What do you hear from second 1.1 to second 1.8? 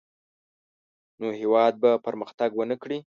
نو هېواد